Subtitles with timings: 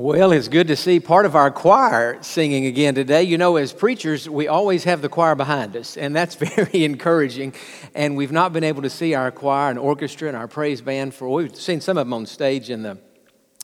[0.00, 3.24] Well, it's good to see part of our choir singing again today.
[3.24, 7.52] You know, as preachers, we always have the choir behind us, and that's very encouraging.
[7.96, 11.14] And we've not been able to see our choir and orchestra and our praise band
[11.14, 12.96] for, we've seen some of them on stage in the,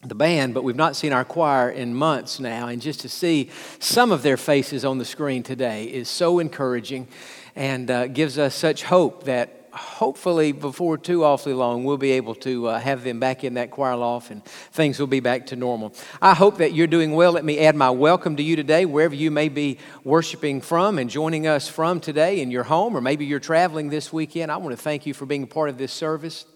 [0.04, 2.66] the band, but we've not seen our choir in months now.
[2.66, 7.06] And just to see some of their faces on the screen today is so encouraging
[7.54, 12.34] and uh, gives us such hope that hopefully before too awfully long, we'll be able
[12.36, 15.56] to uh, have them back in that choir loft and things will be back to
[15.56, 15.94] normal.
[16.22, 17.32] I hope that you're doing well.
[17.32, 21.10] Let me add my welcome to you today, wherever you may be worshiping from and
[21.10, 24.52] joining us from today in your home, or maybe you're traveling this weekend.
[24.52, 26.46] I want to thank you for being a part of this service.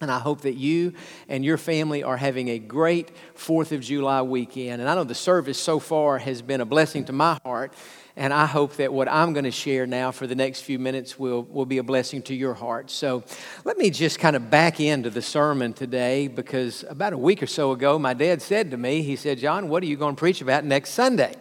[0.00, 0.92] And I hope that you
[1.28, 4.80] and your family are having a great 4th of July weekend.
[4.80, 7.72] And I know the service so far has been a blessing to my heart.
[8.18, 11.20] And I hope that what I'm going to share now for the next few minutes
[11.20, 12.90] will, will be a blessing to your heart.
[12.90, 13.22] So
[13.64, 17.46] let me just kind of back into the sermon today because about a week or
[17.46, 20.18] so ago, my dad said to me, he said, Jon, what are you going to
[20.18, 21.32] preach about next Sunday?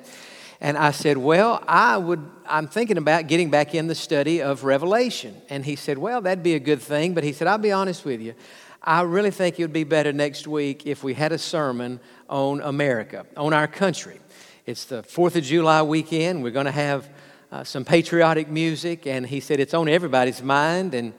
[0.61, 4.63] And I said, Well, I would, I'm thinking about getting back in the study of
[4.63, 5.35] Revelation.
[5.49, 7.15] And he said, Well, that'd be a good thing.
[7.15, 8.35] But he said, I'll be honest with you.
[8.83, 12.61] I really think it would be better next week if we had a sermon on
[12.61, 14.19] America, on our country.
[14.67, 16.43] It's the 4th of July weekend.
[16.43, 17.09] We're going to have
[17.53, 19.07] uh, some patriotic music.
[19.07, 20.93] And he said, It's on everybody's mind.
[20.93, 21.13] And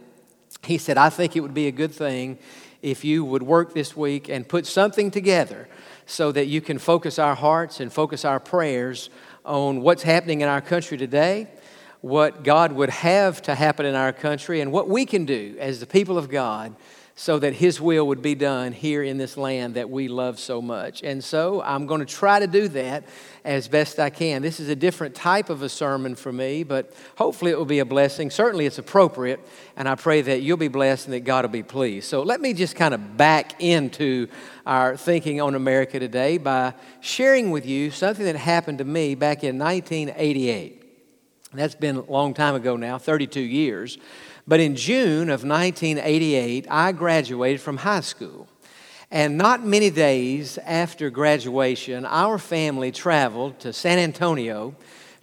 [0.65, 2.39] he said, I think it would be a good thing
[2.83, 5.67] if you would work this week and put something together
[6.05, 9.09] so that you can focus our hearts and focus our prayers
[9.47, 11.49] on what's happening in our country today,
[12.03, 15.81] what God would have to happen in our country, and what we can do as
[15.81, 16.77] the people of God
[17.19, 20.63] so that His will would be done here in this land that we love so
[20.63, 21.03] much.
[21.03, 23.03] And so I'm going to try to do that
[23.45, 24.41] as best I can.
[24.41, 27.81] This is a different type of a sermon for me, but hopefully it will be
[27.81, 28.31] a blessing.
[28.31, 29.41] Certainly it's appropriate,
[29.77, 32.09] and I pray that you'll be blessed and that God will be pleased.
[32.09, 34.29] So let me just kind of back into
[34.65, 39.43] our thinking on America today by sharing with you something that happened to me back
[39.43, 40.85] in 1988.
[41.53, 43.99] That's been a long time ago now, 32 years.
[44.49, 48.49] But in June of 1988, I graduated from high school.
[49.11, 54.75] And not many days after graduation, our family traveled to San Antonio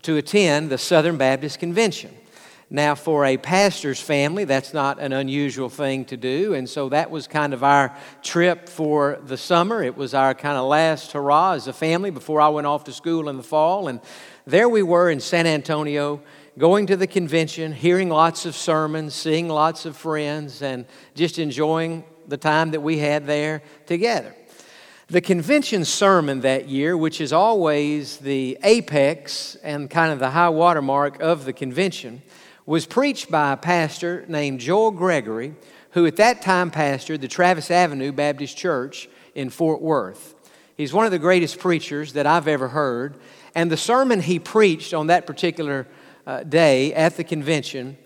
[0.03, 2.16] to attend the Southern Baptist Convention.
[2.69, 6.53] Now, for a pastor's family, that's not an unusual thing to do.
[6.53, 9.81] And so that was kind of our trip for the summer.
[9.81, 12.94] It was our kind of last hurrah as a family before I went off to
[12.94, 13.88] school in the fall.
[13.88, 14.02] And
[14.46, 16.22] there we were in San Antonio
[16.57, 22.03] going to the convention, hearing lots of sermons, seeing lots of friends, and just enjoying
[22.27, 24.33] the time that we had there together.
[25.07, 30.49] The convention sermon that year, which is always the apex and kind of the high
[30.49, 32.21] watermark of the convention,
[32.66, 35.53] was preached by a pastor named Joel Gregory,
[35.91, 40.33] who at that time pastored the Travis Avenue Baptist Church in Fort Worth.
[40.75, 43.16] He's one of the greatest preachers that I've ever heard,
[43.53, 45.85] and the sermon he preached on that particular
[46.25, 47.97] uh, day at the convention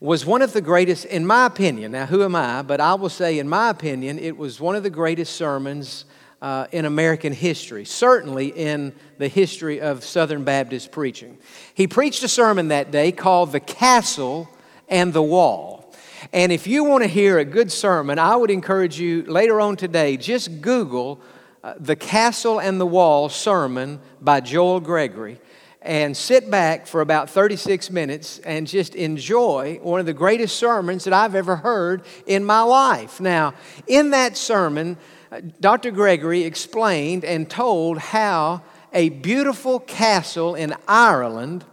[0.00, 1.92] was one of the greatest, in my opinion.
[1.92, 2.62] Now, who am I?
[2.62, 6.06] But I will say, in my opinion, it was one of the greatest sermons
[6.40, 11.36] uh, in American history, certainly in the history of Southern Baptist preaching.
[11.74, 14.48] He preached a sermon that day called The Castle
[14.88, 15.92] and the Wall.
[16.32, 19.76] And if you want to hear a good sermon, I would encourage you later on
[19.76, 21.20] today, just Google
[21.62, 25.40] uh, The Castle and the Wall sermon by Joel Gregory
[25.82, 31.04] and sit back for about 36 minutes and just enjoy one of the greatest sermons
[31.04, 33.20] that I've ever heard in my life.
[33.20, 33.54] Now,
[33.86, 34.98] in that sermon,
[35.32, 35.90] uh, Dr.
[35.90, 41.64] Gregory explained and told how a beautiful castle in Ireland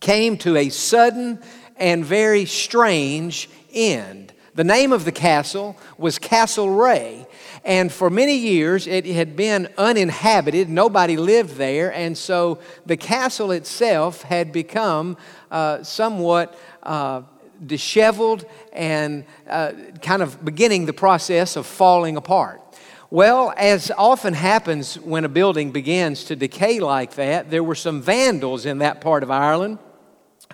[0.00, 1.40] came to a sudden
[1.76, 4.32] and very strange end.
[4.54, 7.26] The name of the castle was Castlereagh,
[7.64, 10.68] and for many years, it had been uninhabited.
[10.68, 11.92] Nobody lived there.
[11.94, 15.16] And so the castle itself had become
[15.50, 17.22] uh, somewhat uh,
[17.64, 18.44] disheveled
[18.74, 22.60] and uh, kind of beginning the process of falling apart.
[23.08, 28.02] Well, as often happens when a building begins to decay like that, there were some
[28.02, 29.78] vandals in that part of Ireland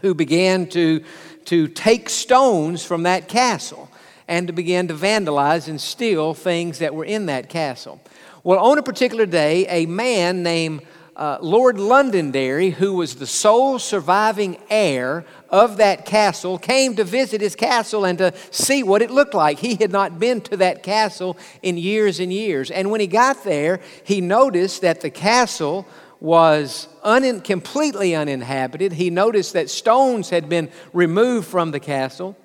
[0.03, 1.03] who began to,
[1.47, 3.90] to take stones from that castle
[4.31, 8.00] and to begin to vandalize and steal things that were in that castle.
[8.44, 10.82] Well, on a particular day, a man named
[11.17, 17.41] uh, Lord Londonderry, who was the sole surviving heir of that castle, came to visit
[17.41, 19.59] his castle and to see what it looked like.
[19.59, 22.71] He had not been to that castle in years and years.
[22.71, 25.88] And when he got there, he noticed that the castle
[26.21, 28.93] was un- completely uninhabited.
[28.93, 32.37] He noticed that stones had been removed from the castle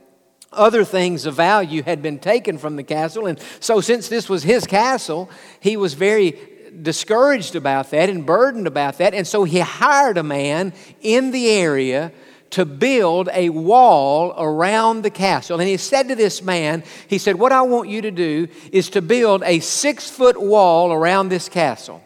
[0.56, 3.28] other things of value had been taken from the castle.
[3.28, 5.30] And so, since this was his castle,
[5.60, 6.38] he was very
[6.82, 9.14] discouraged about that and burdened about that.
[9.14, 12.12] And so he hired a man in the area
[12.52, 15.60] to build a wall around the castle.
[15.60, 18.90] And he said to this man, he said, What I want you to do is
[18.92, 22.02] to build a six foot wall around this castle.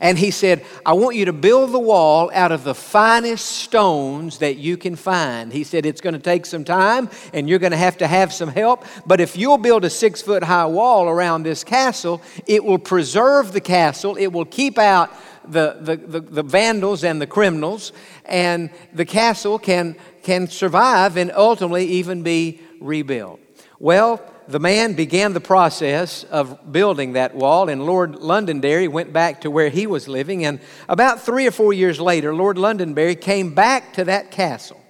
[0.00, 4.38] And he said, I want you to build the wall out of the finest stones
[4.38, 5.52] that you can find.
[5.52, 8.32] He said, It's going to take some time and you're going to have to have
[8.32, 8.84] some help.
[9.06, 13.52] But if you'll build a six foot high wall around this castle, it will preserve
[13.52, 15.10] the castle, it will keep out
[15.44, 17.92] the, the, the, the vandals and the criminals,
[18.24, 23.40] and the castle can, can survive and ultimately even be rebuilt.
[23.78, 29.42] Well, the man began the process of building that wall, and Lord Londonderry went back
[29.42, 30.44] to where he was living.
[30.44, 34.80] And about three or four years later, Lord Londonderry came back to that castle.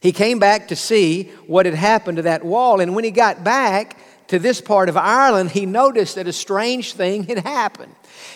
[0.00, 2.80] He came back to see what had happened to that wall.
[2.80, 6.92] And when he got back to this part of Ireland, he noticed that a strange
[6.92, 7.94] thing had happened.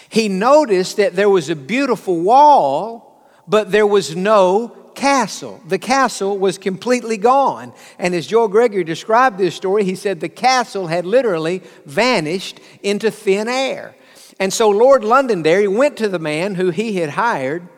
[0.09, 5.61] He noticed that there was a beautiful wall, but there was no castle.
[5.67, 7.73] The castle was completely gone.
[7.99, 13.11] And as Joel Gregory described this story, he said the castle had literally vanished into
[13.11, 13.95] thin air.
[14.39, 17.69] And so Lord Londonderry went to the man who he had hired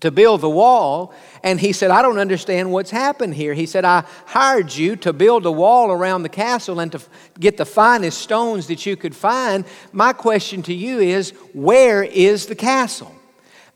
[0.00, 3.54] to build the wall, and he said, I don't understand what's happened here.
[3.54, 7.00] He said, I hired you to build a wall around the castle and to
[7.38, 9.64] get the finest stones that you could find.
[9.92, 13.14] My question to you is, where is the castle?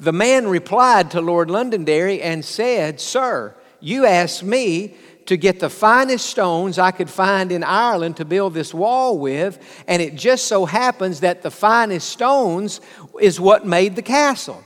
[0.00, 4.94] The man replied to Lord Londonderry and said, Sir, you asked me
[5.26, 9.58] to get the finest stones I could find in Ireland to build this wall with,
[9.86, 12.80] and it just so happens that the finest stones
[13.20, 14.62] is what made the castle.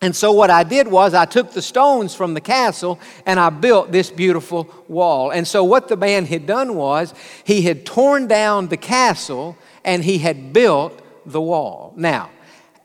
[0.00, 3.50] And so, what I did was, I took the stones from the castle and I
[3.50, 5.30] built this beautiful wall.
[5.30, 7.14] And so, what the man had done was,
[7.44, 11.92] he had torn down the castle and he had built the wall.
[11.94, 12.30] Now,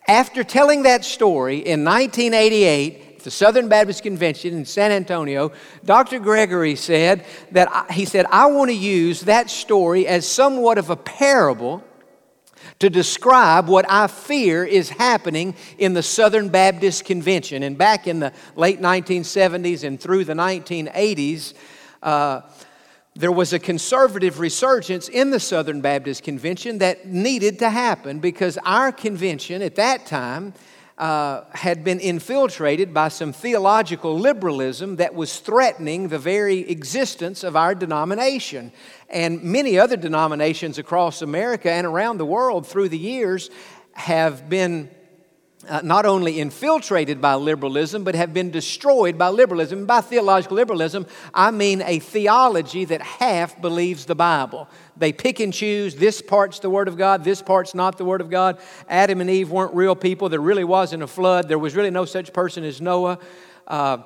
[0.07, 5.51] after telling that story in 1988, at the Southern Baptist Convention in San Antonio,
[5.83, 6.19] Dr.
[6.19, 10.95] Gregory said that he said, I want to use that story as somewhat of a
[10.95, 11.83] parable
[12.79, 17.63] to describe what I fear is happening in the Southern Baptist Convention.
[17.63, 21.53] And back in the late 1970s and through the 1980s,
[22.03, 22.41] uh,
[23.17, 28.59] there was a conservative resurgence in the Southern Baptist Convention that needed to happen because
[28.63, 30.53] our convention at that time
[30.99, 37.55] uh, had been infiltrated by some theological liberalism that was threatening the very existence of
[37.55, 38.71] our denomination.
[39.09, 43.49] And many other denominations across America and around the world through the years
[43.93, 44.91] have been
[45.67, 49.85] uh, not only infiltrated by liberalism, but have been destroyed by liberalism.
[49.85, 54.67] By theological liberalism, I mean a theology that half believes the Bible.
[54.95, 58.21] They pick and choose this part's the Word of God, this part's not the Word
[58.21, 58.59] of God.
[58.89, 60.29] Adam and Eve weren't real people.
[60.29, 61.47] There really wasn't a flood.
[61.47, 63.19] There was really no such person as Noah.
[63.67, 63.99] Uh,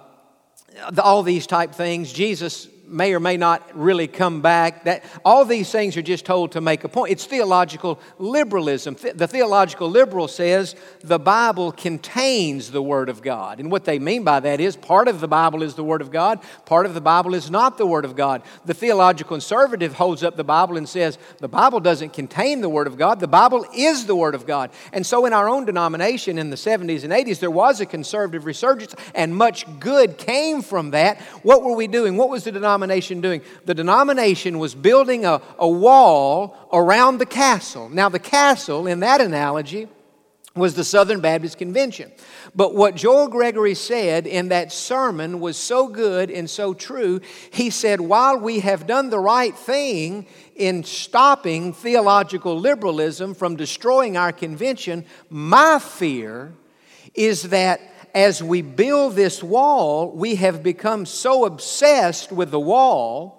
[1.01, 2.11] all these type things.
[2.13, 4.83] Jesus may or may not really come back.
[4.83, 7.11] That, all these things are just told to make a point.
[7.11, 8.97] It's theological liberalism.
[9.15, 13.59] The theological liberal says the Bible contains the Word of God.
[13.59, 16.11] And what they mean by that is part of the Bible is the Word of
[16.11, 18.43] God, part of the Bible is not the Word of God.
[18.65, 22.87] The theological conservative holds up the Bible and says the Bible doesn't contain the Word
[22.87, 24.71] of God, the Bible is the Word of God.
[24.91, 28.45] And so in our own denomination in the 70s and 80s, there was a conservative
[28.45, 31.21] resurgence, and much good came from that.
[31.44, 32.18] What were we doing?
[32.18, 32.81] What was the denomination?
[32.81, 33.42] Denomination doing?
[33.66, 37.90] The denomination was building a, a wall around the castle.
[37.90, 39.88] Now, the castle, in that analogy,
[40.56, 42.11] was the Southern Baptist Convention.
[42.56, 47.21] But what Joel Gregory said in that sermon was so good and so true.
[47.52, 54.18] He said, While we have done the right thing in stopping theological liberalism from destroying
[54.18, 56.52] our convention, my fear
[57.14, 57.80] is that
[58.13, 63.37] as we build this wall, we have become so obsessed with the wall,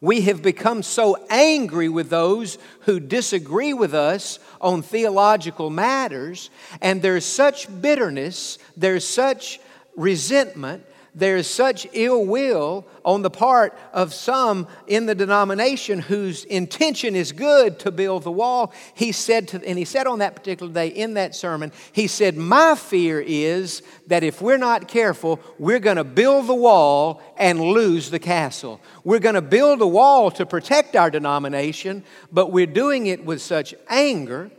[0.00, 6.50] we have become so angry with those who disagree with us on theological matters,
[6.80, 9.58] and there's such bitterness, there's such
[9.96, 10.84] resentment
[11.16, 17.32] there's such ill will on the part of some in the denomination whose intention is
[17.32, 18.70] good to build the wall.
[18.94, 22.36] He said to, and he said on that particular day in that sermon, he said,
[22.36, 27.62] My fear is that if we're not careful, we're going to build the wall and
[27.62, 28.78] lose the castle.
[29.02, 33.40] We're going to build a wall to protect our denomination, but we're doing it with
[33.40, 34.50] such anger,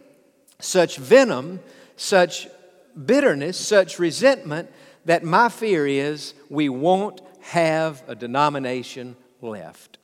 [0.57, 1.59] such venom,
[1.97, 2.47] such
[3.05, 4.71] bitterness, such resentment
[5.07, 9.97] that my fear is we won't have a denomination left.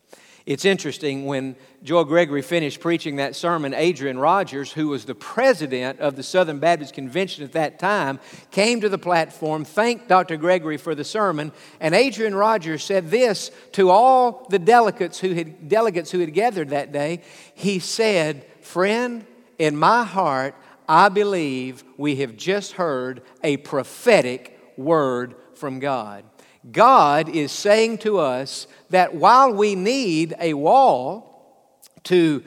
[0.45, 5.99] It's interesting when Joel Gregory finished preaching that sermon, Adrian Rogers, who was the president
[5.99, 8.19] of the Southern Baptist Convention at that time,
[8.51, 10.35] came to the platform, thanked Dr.
[10.35, 15.69] Gregory for the sermon, and Adrian Rogers said this to all the delegates who had,
[15.69, 17.21] delegates who had gathered that day.
[17.53, 19.25] He said, Friend,
[19.59, 20.55] in my heart,
[20.87, 26.23] I believe we have just heard a prophetic word from God.
[26.71, 31.33] God is saying to us that while we need a wall
[32.03, 32.43] to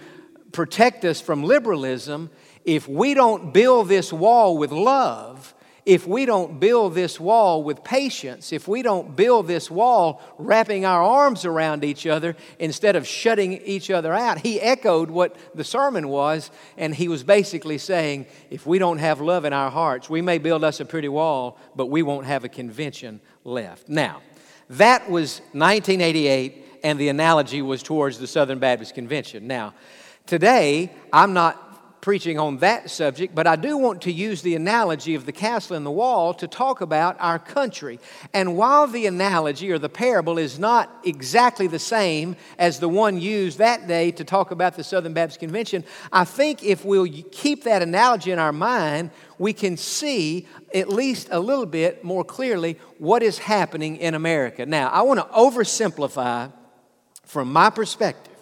[0.52, 2.30] protect us from liberalism,
[2.64, 5.54] if we don't build this wall with love,
[5.86, 10.84] if we don't build this wall with patience, if we don't build this wall wrapping
[10.84, 15.62] our arms around each other instead of shutting each other out, he echoed what the
[15.62, 20.10] sermon was, and he was basically saying, if we don't have love in our hearts,
[20.10, 23.88] we may build us a pretty wall, but we won't have a convention left.
[23.88, 24.22] Now,
[24.70, 29.46] that was 1988, and the analogy was towards the Southern Baptist Convention.
[29.46, 29.72] Now,
[30.26, 31.65] today, I'm not
[32.06, 35.74] preaching on that subject, but I do want to use the analogy of the castle
[35.74, 37.98] and the wall to talk about our country.
[38.32, 43.20] And while the analogy or the parable is not exactly the same as the one
[43.20, 45.82] used that day to talk about the Southern Baptist Convention,
[46.12, 49.10] I think if we'll keep that analogy in our mind,
[49.40, 54.64] we can see at least a little bit more clearly what is happening in America.
[54.64, 56.52] Now, I want to oversimplify
[57.24, 58.35] from my perspective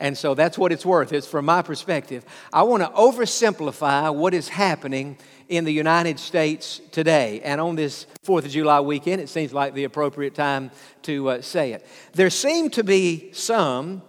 [0.00, 1.12] and so that's what it's worth.
[1.12, 2.24] It's from my perspective.
[2.52, 5.18] I want to oversimplify what is happening
[5.50, 7.42] in the United States today.
[7.42, 10.70] And on this 4th of July weekend, it seems like the appropriate time
[11.02, 11.86] to uh, say it.
[12.14, 14.02] There seem to be some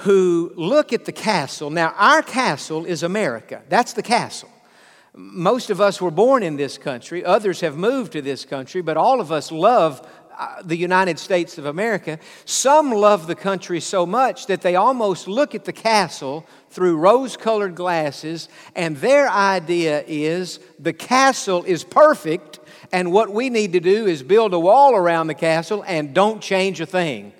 [0.00, 1.70] who look at the castle.
[1.70, 4.50] Now, our castle is America, that's the castle.
[5.14, 8.98] Most of us were born in this country, others have moved to this country, but
[8.98, 10.06] all of us love
[10.38, 15.26] Uh, the United States of America, some love the country so much that they almost
[15.26, 21.84] look at the castle through rose colored glasses, and their idea is the castle is
[21.84, 22.60] perfect,
[22.92, 26.42] and what we need to do is build a wall around the castle and don't
[26.42, 27.32] change a thing.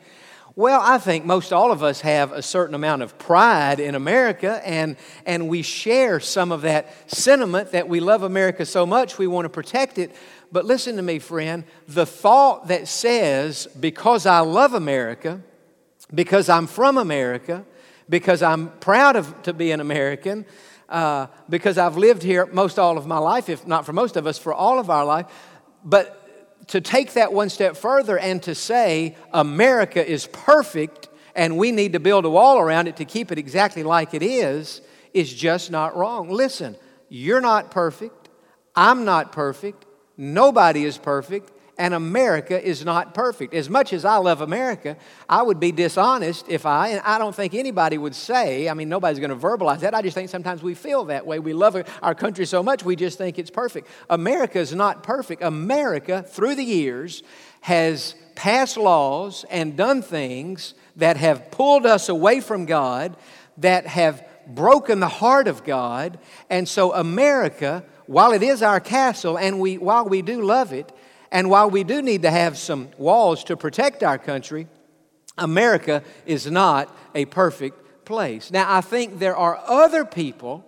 [0.59, 4.63] Well, I think most all of us have a certain amount of pride in America,
[4.65, 9.27] and, and we share some of that sentiment that we love America so much we
[9.27, 10.17] want to protect it.
[10.53, 11.65] But listen to me, friend.
[11.89, 15.41] The thought that says, because I love America,
[16.15, 17.65] because I'm from America,
[18.09, 20.47] because I'm proud of, to be an American,
[20.89, 24.27] uh, because I've lived here most all of my life, if not for most of
[24.27, 25.27] us, for all of our life.
[25.85, 26.23] But
[26.69, 31.93] to take that one step further and to say America is perfect and we need
[31.93, 34.81] to build a wall around it to keep it exactly like it is,
[35.13, 36.31] is just not wrong.
[36.31, 36.77] Listen,
[37.09, 38.29] you're not perfect.
[38.75, 39.86] I'm not perfect.
[40.17, 43.53] Nobody is perfect, and America is not perfect.
[43.53, 44.97] As much as I love America,
[45.29, 48.89] I would be dishonest if I, and I don't think anybody would say, I mean,
[48.89, 49.95] nobody's going to verbalize that.
[49.95, 51.39] I just think sometimes we feel that way.
[51.39, 53.89] We love our country so much, we just think it's perfect.
[54.09, 55.43] America is not perfect.
[55.43, 57.23] America, through the years,
[57.61, 63.17] has passed laws and done things that have pulled us away from God,
[63.59, 66.19] that have broken the heart of God.
[66.49, 70.93] And so, America while it is our castle, and we, while we do love it,
[71.31, 74.69] and while we do need to have some walls to protect our country,
[75.39, 78.51] America is not a perfect place.
[78.51, 80.65] Now, I think there are other people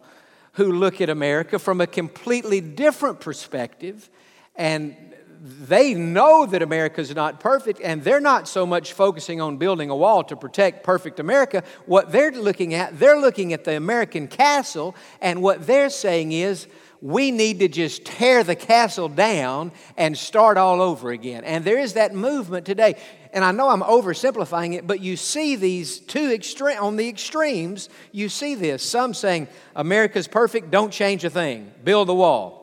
[0.52, 4.10] who look at America from a completely different perspective,
[4.56, 4.96] and
[5.40, 9.88] they know that America is not perfect, and they're not so much focusing on building
[9.88, 11.62] a wall to protect perfect America.
[11.86, 16.66] What they're looking at, they're looking at the American castle, and what they're saying is,
[17.00, 21.44] we need to just tear the castle down and start all over again.
[21.44, 22.96] And there is that movement today.
[23.32, 27.88] And I know I'm oversimplifying it, but you see these two extreme on the extremes,
[28.10, 28.82] you see this.
[28.82, 32.58] Some saying America's perfect, don't change a thing, build the wall.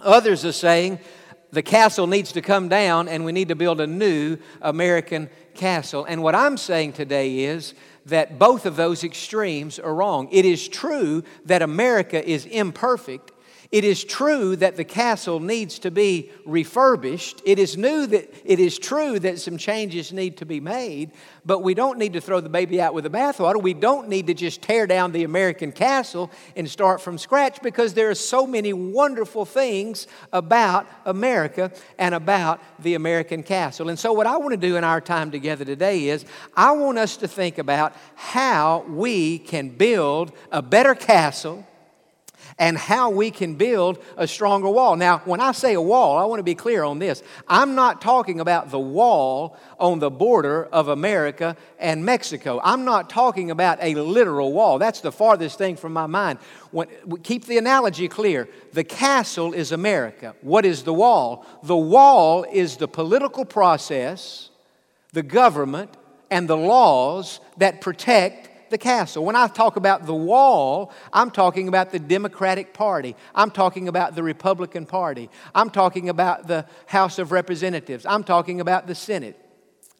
[0.00, 0.98] Others are saying
[1.52, 6.04] the castle needs to come down and we need to build a new American castle.
[6.04, 7.74] And what I'm saying today is
[8.06, 10.28] that both of those extremes are wrong.
[10.32, 13.31] It is true that America is imperfect
[13.72, 17.40] it is true that the castle needs to be refurbished.
[17.46, 21.12] It is new that it is true that some changes need to be made,
[21.46, 23.62] but we don't need to throw the baby out with the bathwater.
[23.62, 27.94] We don't need to just tear down the American castle and start from scratch because
[27.94, 33.88] there are so many wonderful things about America and about the American castle.
[33.88, 36.98] And so what I want to do in our time together today is I want
[36.98, 41.66] us to think about how we can build a better castle
[42.58, 44.96] and how we can build a stronger wall.
[44.96, 47.22] Now, when I say a wall, I want to be clear on this.
[47.48, 52.60] I'm not talking about the wall on the border of America and Mexico.
[52.62, 54.78] I'm not talking about a literal wall.
[54.78, 56.38] That's the farthest thing from my mind.
[56.70, 56.88] When,
[57.22, 58.48] keep the analogy clear.
[58.72, 60.34] The castle is America.
[60.40, 61.46] What is the wall?
[61.62, 64.50] The wall is the political process,
[65.12, 65.90] the government,
[66.30, 69.24] and the laws that protect the castle.
[69.24, 73.14] When I talk about the wall, I'm talking about the Democratic Party.
[73.36, 75.30] I'm talking about the Republican Party.
[75.54, 78.04] I'm talking about the House of Representatives.
[78.04, 79.38] I'm talking about the Senate.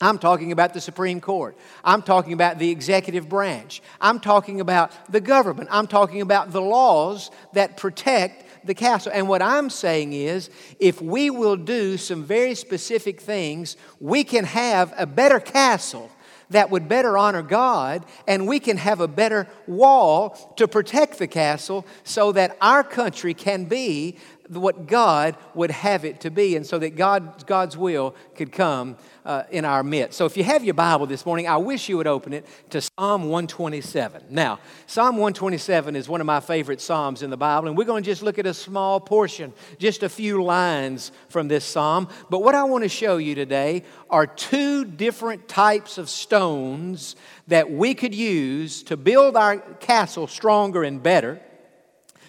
[0.00, 1.56] I'm talking about the Supreme Court.
[1.84, 3.80] I'm talking about the executive branch.
[4.00, 5.68] I'm talking about the government.
[5.70, 9.12] I'm talking about the laws that protect the castle.
[9.14, 10.50] And what I'm saying is,
[10.80, 16.10] if we will do some very specific things, we can have a better castle
[16.52, 21.26] that would better honor God, and we can have a better wall to protect the
[21.26, 24.16] castle so that our country can be
[24.58, 28.96] what God would have it to be, and so that God, God's will could come
[29.24, 30.18] uh, in our midst.
[30.18, 32.80] So if you have your Bible this morning, I wish you would open it to
[32.80, 34.24] Psalm 127.
[34.30, 38.02] Now, Psalm 127 is one of my favorite Psalms in the Bible, and we're going
[38.02, 42.08] to just look at a small portion, just a few lines from this Psalm.
[42.30, 47.16] But what I want to show you today are two different types of stones
[47.48, 51.40] that we could use to build our castle stronger and better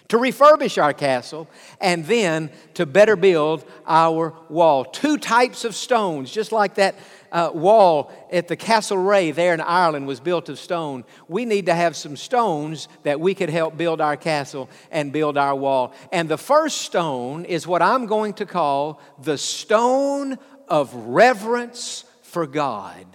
[0.08, 1.48] to refurbish our castle,
[1.80, 4.84] and then to better build our wall.
[4.84, 6.94] Two types of stones, just like that
[7.32, 11.04] uh, wall at the Castlereagh there in Ireland was built of stone.
[11.26, 15.36] We need to have some stones that we could help build our castle and build
[15.36, 15.94] our wall.
[16.12, 22.46] And the first stone is what I'm going to call the stone of reverence for
[22.46, 23.06] God.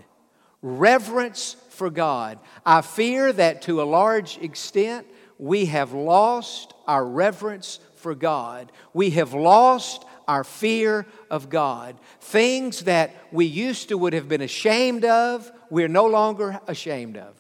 [0.62, 2.39] Reverence for God.
[2.65, 5.08] I fear that to a large extent,
[5.39, 8.72] we have lost our reverence for God.
[8.93, 11.96] We have lost our fear of God.
[12.19, 17.36] Things that we used to would have been ashamed of, we're no longer ashamed of.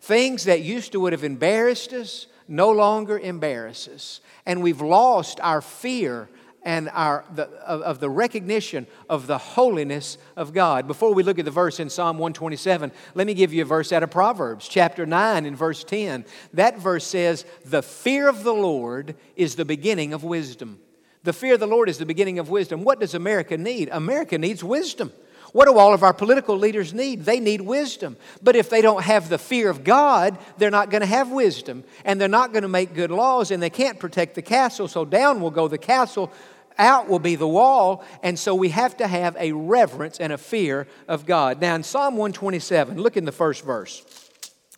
[0.00, 4.20] Things that used to would have embarrassed us, no longer embarrass us.
[4.44, 6.28] And we've lost our fear
[6.64, 10.86] and our, the, of, of, the recognition of the holiness of God.
[10.86, 13.92] Before we look at the verse in Psalm 127, let me give you a verse
[13.92, 16.24] out of Proverbs, chapter 9, and verse 10.
[16.54, 20.80] That verse says, The fear of the Lord is the beginning of wisdom.
[21.22, 22.82] The fear of the Lord is the beginning of wisdom.
[22.82, 23.88] What does America need?
[23.90, 25.12] America needs wisdom.
[25.54, 27.24] What do all of our political leaders need?
[27.24, 28.16] They need wisdom.
[28.42, 31.84] But if they don't have the fear of God, they're not going to have wisdom.
[32.04, 34.88] And they're not going to make good laws, and they can't protect the castle.
[34.88, 36.32] So down will go the castle
[36.78, 40.38] out will be the wall, and so we have to have a reverence and a
[40.38, 41.60] fear of God.
[41.60, 44.04] Now, in Psalm 127, look in the first verse,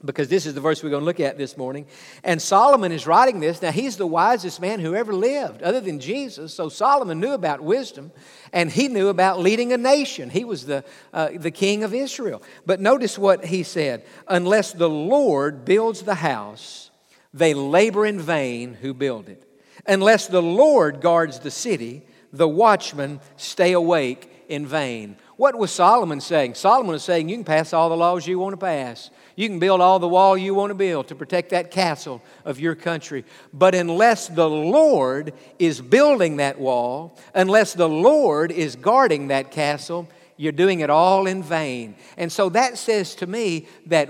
[0.04, 1.86] because this is the verse we're going to look at this morning.
[2.22, 3.62] And Solomon is writing this.
[3.62, 6.52] Now, he's the wisest man who ever lived, other than Jesus.
[6.52, 8.12] So, Solomon knew about wisdom,
[8.52, 10.28] and he knew about leading a nation.
[10.28, 12.42] He was the, uh, the king of Israel.
[12.66, 16.90] But notice what he said Unless the Lord builds the house,
[17.32, 19.45] they labor in vain who build it.
[19.88, 25.16] Unless the Lord guards the city, the watchmen stay awake in vain.
[25.36, 26.54] What was Solomon saying?
[26.54, 29.10] Solomon was saying, You can pass all the laws you want to pass.
[29.34, 32.58] You can build all the wall you want to build to protect that castle of
[32.58, 33.24] your country.
[33.52, 40.08] But unless the Lord is building that wall, unless the Lord is guarding that castle,
[40.38, 41.96] you're doing it all in vain.
[42.16, 44.08] And so that says to me that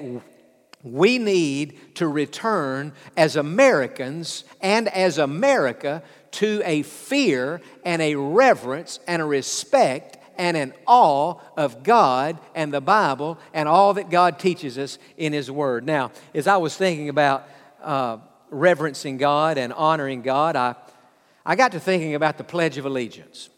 [0.86, 9.00] we need to return as Americans and as America to a fear and a reverence
[9.08, 14.38] and a respect and an awe of God and the Bible and all that God
[14.38, 15.84] teaches us in His Word.
[15.84, 17.48] Now, as I was thinking about
[17.82, 18.18] uh,
[18.50, 20.76] reverencing God and honoring God, I,
[21.44, 23.48] I got to thinking about the Pledge of Allegiance.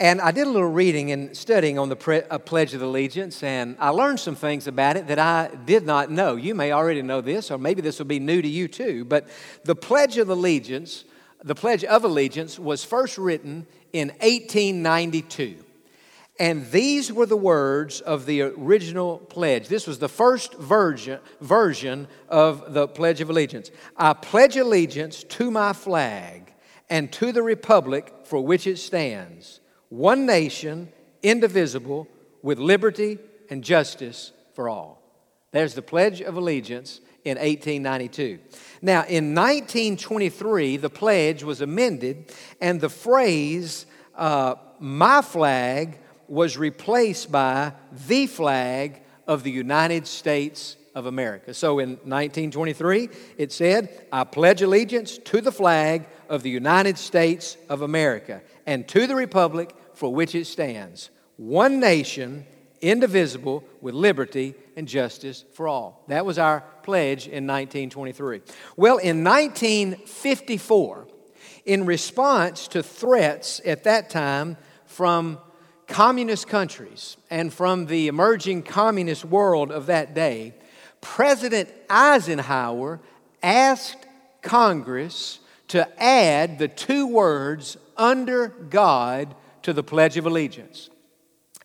[0.00, 3.42] And I did a little reading and studying on the pre- uh, Pledge of Allegiance,
[3.42, 6.36] and I learned some things about it that I did not know.
[6.36, 9.04] You may already know this, or maybe this will be new to you too.
[9.04, 9.28] But
[9.64, 11.04] the Pledge of Allegiance,
[11.44, 15.62] the Pledge of Allegiance, was first written in 1892.
[16.38, 19.68] And these were the words of the original pledge.
[19.68, 23.70] This was the first version, version of the Pledge of Allegiance.
[23.98, 26.54] I pledge allegiance to my flag
[26.88, 30.88] and to the republic for which it stands one nation,
[31.22, 32.08] indivisible,
[32.42, 33.18] with liberty
[33.50, 35.02] and justice for all.
[35.52, 38.38] There's the Pledge of Allegiance in 1892.
[38.80, 45.98] Now, in 1923, the pledge was amended, and the phrase, uh, my flag,
[46.28, 47.72] was replaced by
[48.06, 51.52] the flag of the United States of America.
[51.52, 57.56] So in 1923, it said, I pledge allegiance to the flag of the United States
[57.68, 62.46] of America and to the republic for which it stands, one nation,
[62.80, 66.02] indivisible, with liberty and justice for all.
[66.08, 68.40] That was our pledge in 1923.
[68.78, 71.06] Well, in 1954,
[71.66, 75.38] in response to threats at that time from
[75.86, 80.54] communist countries and from the emerging communist world of that day,
[81.02, 83.00] President Eisenhower
[83.42, 84.06] asked
[84.40, 90.90] Congress to add the two words under God to the Pledge of Allegiance.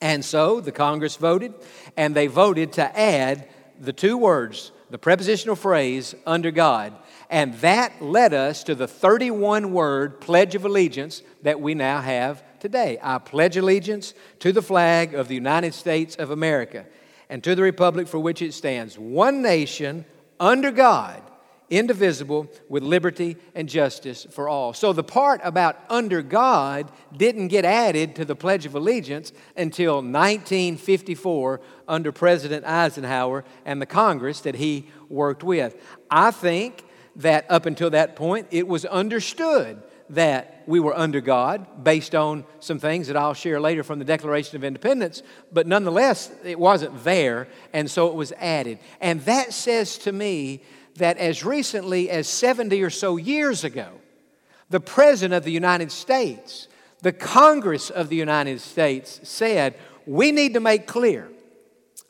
[0.01, 1.53] And so the Congress voted,
[1.95, 3.47] and they voted to add
[3.79, 6.93] the two words, the prepositional phrase, under God.
[7.29, 12.43] And that led us to the 31 word Pledge of Allegiance that we now have
[12.60, 12.97] today.
[13.01, 16.86] I pledge allegiance to the flag of the United States of America
[17.29, 20.05] and to the republic for which it stands, one nation
[20.39, 21.21] under God
[21.69, 24.73] indivisible, with liberty and justice for all.
[24.73, 29.95] So the part about under God didn't get added to the Pledge of Allegiance until
[29.95, 35.75] 1954 under President Eisenhower and the Congress that he worked with.
[36.10, 36.84] I think
[37.17, 42.45] that up until that point, it was understood that we were under God based on
[42.60, 47.04] some things that I'll share later from the Declaration of Independence, but nonetheless, it wasn't
[47.04, 48.80] there, and so it was added.
[49.01, 50.62] And that says to me
[50.95, 53.89] that as recently as 70 or so years ago,
[54.69, 56.67] the President of the United States,
[57.01, 61.29] the Congress of the United States said, we need to make clear,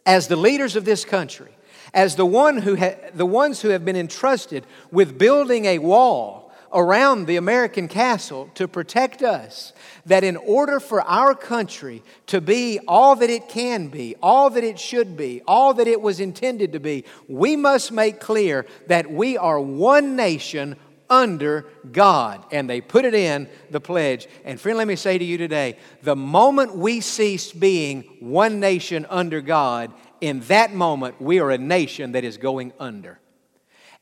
[0.06, 1.52] as the leaders of this country,
[1.94, 6.45] as the, one who ha- the ones who have been entrusted with building a wall
[6.76, 9.74] around the American castle to protect us,
[10.06, 14.64] that in order for our country to be all that it can be, all that
[14.64, 19.10] it should be, all that it was intended to be, we must make clear that
[19.10, 20.76] we are one nation
[21.10, 22.44] under God.
[22.52, 24.28] And they put it in the pledge.
[24.44, 29.06] And friend, let me say to you today the moment we cease being one nation
[29.10, 33.20] under God, in that moment we are a nation that is going under.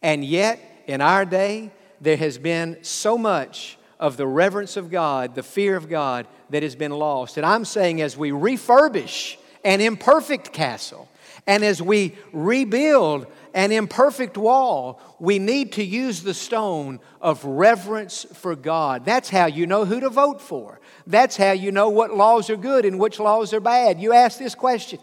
[0.02, 1.72] And yet, in our day,
[2.04, 6.62] there has been so much of the reverence of God, the fear of God that
[6.62, 7.38] has been lost.
[7.38, 11.08] And I'm saying as we refurbish an imperfect castle
[11.48, 18.26] and as we rebuild an imperfect wall, we need to use the stone of reverence
[18.34, 19.06] for God.
[19.06, 20.82] That's how you know who to vote for.
[21.08, 24.02] That's how you know what laws are good and which laws are bad.
[24.02, 25.00] You ask this question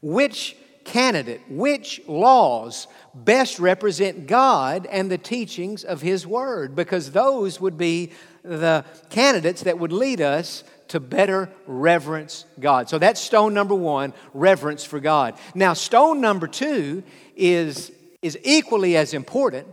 [0.00, 7.60] Which candidate, which laws best represent God and the teachings of His Word, because those
[7.60, 12.88] would be the candidates that would lead us to better reverence God.
[12.88, 15.34] So that's stone number one reverence for God.
[15.54, 17.02] Now, stone number two
[17.34, 19.66] is, is equally as important,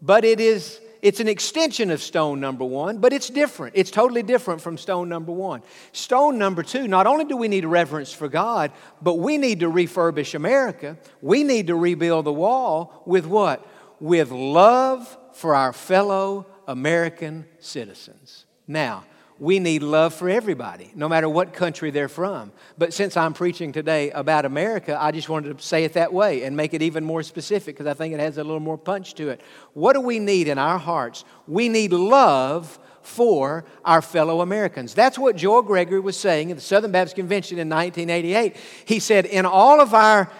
[0.00, 3.74] but it is it's an extension of stone number one, but it's different.
[3.76, 5.62] It's totally different from stone number one.
[5.90, 8.70] Stone number two, not only do we need reverence for God,
[9.02, 10.96] but we need to refurbish America.
[11.20, 13.66] We need to rebuild the wall with what?
[13.98, 18.46] With love for our fellow American citizens.
[18.68, 19.04] Now,
[19.42, 22.52] we need love for everybody, no matter what country they're from.
[22.78, 26.44] But since I'm preaching today about America, I just wanted to say it that way
[26.44, 29.14] and make it even more specific because I think it has a little more punch
[29.14, 29.40] to it.
[29.72, 31.24] What do we need in our hearts?
[31.48, 34.94] We need love for our fellow Americans.
[34.94, 38.54] That's what Joel Gregory was saying at the Southern Baptist Convention in 1988.
[38.84, 40.30] He said, In all of our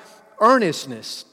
[0.40, 1.24] earnestness,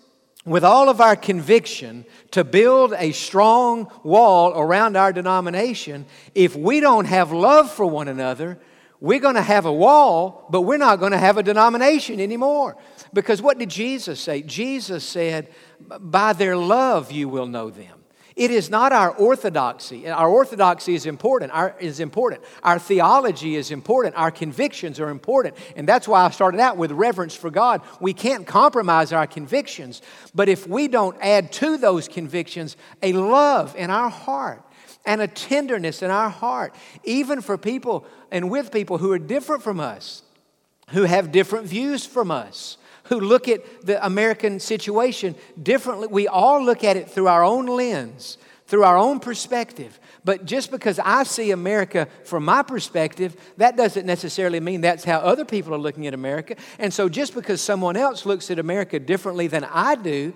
[0.49, 6.79] with all of our conviction to build a strong wall around our denomination, if we
[6.79, 8.59] don't have love for one another,
[8.99, 12.75] we're going to have a wall, but we're not going to have a denomination anymore.
[13.13, 14.41] Because what did Jesus say?
[14.41, 17.98] Jesus said, By their love you will know them.
[18.39, 20.09] It is not our orthodoxy.
[20.09, 21.51] Our orthodoxy is important.
[21.51, 22.41] Our, is important.
[22.63, 24.15] Our theology is important.
[24.15, 25.57] Our convictions are important.
[25.75, 27.81] And that's why I started out with reverence for God.
[27.99, 30.01] We can't compromise our convictions.
[30.33, 34.63] But if we don't add to those convictions a love in our heart,
[35.05, 39.63] and a tenderness in our heart, even for people and with people who are different
[39.63, 40.23] from us,
[40.89, 42.77] who have different views from us,
[43.09, 46.07] who look at the American situation differently.
[46.07, 49.99] We all look at it through our own lens, through our own perspective.
[50.23, 55.17] But just because I see America from my perspective, that doesn't necessarily mean that's how
[55.19, 56.55] other people are looking at America.
[56.77, 60.33] And so just because someone else looks at America differently than I do,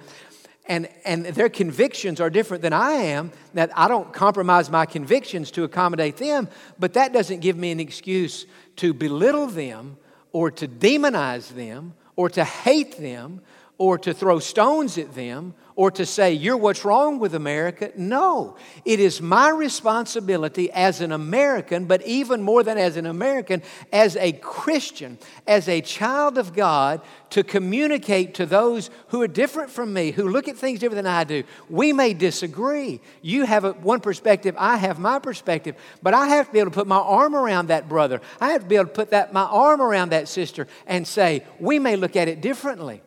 [0.65, 5.51] and, and their convictions are different than I am, that I don't compromise my convictions
[5.51, 6.47] to accommodate them,
[6.79, 8.45] but that doesn't give me an excuse
[8.77, 9.97] to belittle them
[10.31, 13.41] or to demonize them or to hate them
[13.83, 17.91] or to throw stones at them or to say, You're what's wrong with America.
[17.97, 23.61] No, it is my responsibility as an American, but even more than as an American,
[23.91, 29.69] as a Christian, as a child of God, to communicate to those who are different
[29.69, 31.43] from me, who look at things different than I do.
[31.69, 33.01] We may disagree.
[33.21, 36.71] You have a, one perspective, I have my perspective, but I have to be able
[36.71, 38.21] to put my arm around that brother.
[38.39, 41.43] I have to be able to put that, my arm around that sister and say,
[41.59, 43.01] We may look at it differently.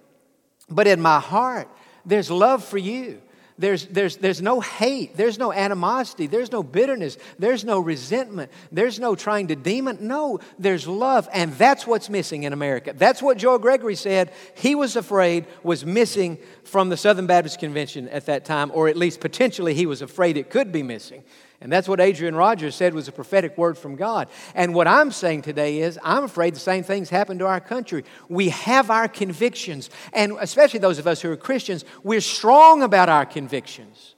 [0.69, 1.69] But in my heart,
[2.05, 3.23] there's love for you.
[3.59, 5.17] There's, there's, there's no hate.
[5.17, 6.27] There's no animosity.
[6.27, 7.17] There's no bitterness.
[7.39, 8.53] There's no resentment.
[8.71, 9.97] There's no trying to demon.
[10.03, 11.27] No, there's love.
[11.33, 12.93] And that's what's missing in America.
[12.95, 18.11] That's what Joel Gregory said he was afraid was missing from the Southern Baptist Convention
[18.11, 21.25] at that time, or at least potentially he was afraid it could be missing.
[21.61, 24.29] And that's what Adrian Rogers said was a prophetic word from God.
[24.55, 28.05] And what I'm saying today is, I'm afraid the same things happen to our country.
[28.29, 33.09] We have our convictions, and especially those of us who are Christians, we're strong about
[33.09, 34.15] our convictions.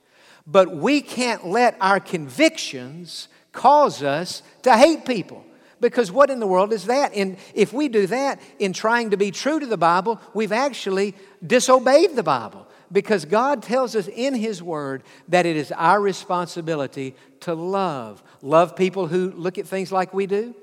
[0.46, 5.44] But we can't let our convictions cause us to hate people.
[5.80, 7.14] Because what in the world is that?
[7.14, 11.14] And if we do that in trying to be true to the Bible, we've actually
[11.46, 17.14] disobeyed the Bible because God tells us in His Word that it is our responsibility
[17.40, 18.22] to love.
[18.42, 20.54] Love people who look at things like we do.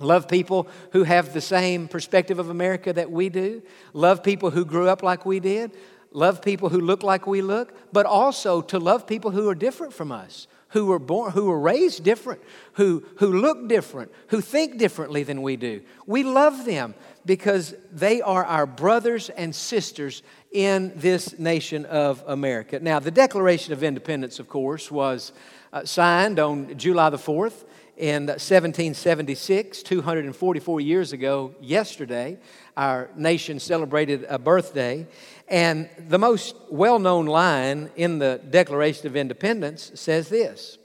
[0.00, 3.62] Love people who have the same perspective of America that we do.
[3.92, 5.72] Love people who grew up like we did.
[6.12, 7.74] Love people who look like we look.
[7.92, 11.58] But also to love people who are different from us, who were born, who were
[11.58, 12.42] raised different,
[12.74, 15.80] who, who look different, who think differently than we do.
[16.06, 22.80] We love them because they are our brothers and sisters in this nation of America.
[22.80, 25.32] Now, the Declaration of Independence, of course, was
[25.72, 27.64] uh, signed on July the 4th
[27.98, 32.38] in 1776, 244 years ago, yesterday.
[32.76, 35.06] Our nation celebrated a birthday.
[35.50, 40.78] And the most well known line in the Declaration of Independence says this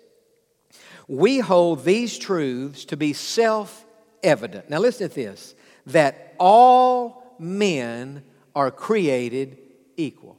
[1.07, 3.85] We hold these truths to be self
[4.23, 4.69] evident.
[4.69, 5.55] Now, listen to this
[5.87, 8.23] that all men
[8.55, 9.57] are created
[9.97, 10.37] equal.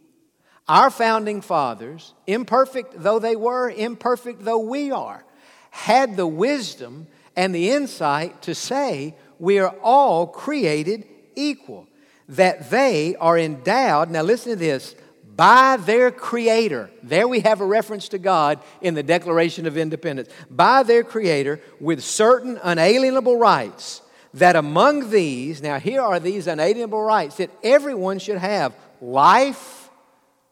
[0.66, 5.24] Our founding fathers, imperfect though they were, imperfect though we are,
[5.70, 7.06] had the wisdom
[7.36, 11.86] and the insight to say we are all created equal,
[12.28, 14.94] that they are endowed, now listen to this,
[15.36, 16.90] by their Creator.
[17.02, 20.28] There we have a reference to God in the Declaration of Independence.
[20.50, 24.00] By their Creator with certain unalienable rights
[24.34, 29.90] that among these, now here are these unalienable rights that everyone should have life,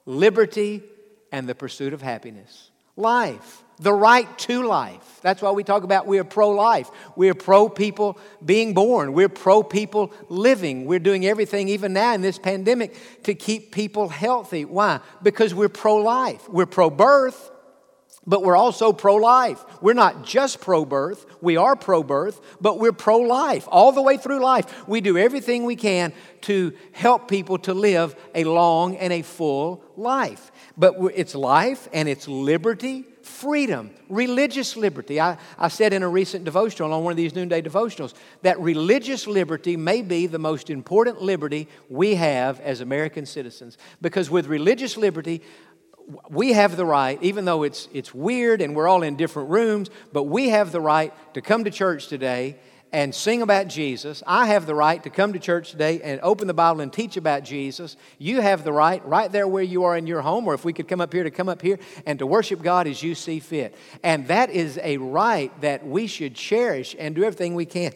[0.07, 0.83] liberty,
[1.31, 2.71] and the pursuit of happiness.
[2.97, 5.21] Life, the right to life.
[5.23, 6.91] That's why we talk about we're pro life.
[7.17, 9.13] We're pro people being born.
[9.13, 10.87] We're pro people living.
[10.87, 14.65] We're doing everything, even now in this pandemic, to keep people healthy.
[14.65, 15.01] Why?
[15.23, 16.49] Because we're pro life.
[16.49, 17.51] We're pro birth,
[18.27, 19.65] but we're also pro life.
[19.81, 23.67] We're not just pro birth, we are pro birth, but we're pro life.
[23.71, 28.15] All the way through life, we do everything we can to help people to live
[28.35, 30.53] a long and a full life.
[30.77, 35.21] But it's life and it's liberty, freedom, religious liberty.
[35.21, 39.27] I, I said in a recent devotional on one of these noonday devotionals that religious
[39.27, 43.79] liberty may be the most important liberty we have as American citizens.
[44.01, 45.43] Because with religious liberty,
[46.29, 49.89] we have the right, even though it's, it's weird and we're all in different rooms,
[50.13, 52.57] but we have the right to come to church today
[52.93, 54.23] and sing about Jesus.
[54.27, 57.17] I have the right to come to church today and open the Bible and teach
[57.17, 57.97] about Jesus.
[58.19, 60.73] You have the right, right there where you are in your home, or if we
[60.73, 63.41] could come up here, to come up here and to worship God as you see
[63.41, 63.75] fit.
[64.03, 67.93] And that is a right that we should cherish and do everything we can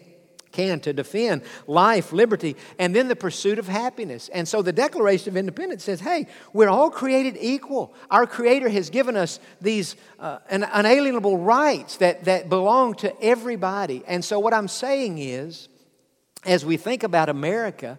[0.56, 4.28] can to defend life, liberty, and then the pursuit of happiness.
[4.30, 7.94] And so the Declaration of Independence says, hey, we're all created equal.
[8.10, 14.02] Our Creator has given us these uh, unalienable rights that, that belong to everybody.
[14.06, 15.68] And so what I'm saying is,
[16.44, 17.98] as we think about America,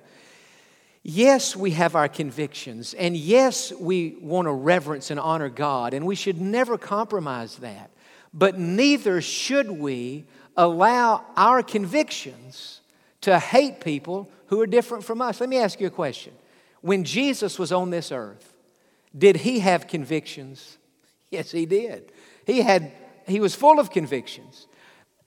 [1.10, 6.06] Yes, we have our convictions, and yes, we want to reverence and honor God, and
[6.06, 7.92] we should never compromise that.
[8.34, 10.26] But neither should we
[10.58, 12.82] allow our convictions
[13.22, 15.40] to hate people who are different from us.
[15.40, 16.34] Let me ask you a question.
[16.82, 18.54] When Jesus was on this earth,
[19.18, 20.78] did he have convictions?
[21.30, 22.14] Yes, he did.
[22.46, 22.94] He had
[23.28, 24.66] he was full of convictions.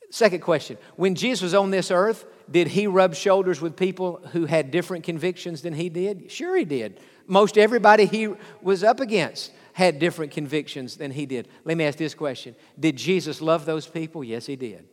[0.09, 4.47] Second question, when Jesus was on this earth, did he rub shoulders with people who
[4.47, 6.33] had different convictions than he did?
[6.33, 6.99] Sure he did.
[7.27, 8.29] Most everybody he
[8.63, 11.49] was up against had different convictions than he did.
[11.65, 12.57] Let me ask this question.
[12.79, 14.25] Did Jesus love those people?
[14.25, 14.89] Yes, he did.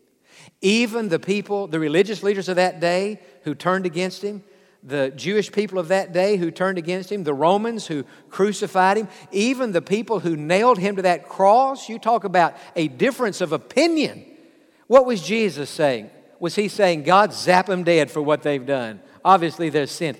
[0.62, 4.44] Even the people, the religious leaders of that day who turned against him,
[4.84, 9.08] the Jewish people of that day who turned against him, the Romans who crucified him,
[9.32, 11.90] even the people who nailed him to that cross.
[11.90, 14.26] You talk about a difference of opinion.
[14.88, 16.10] What was Jesus saying?
[16.40, 19.02] Was he saying, God, zap them dead for what they've done?
[19.26, 20.18] Obviously, they're, sin-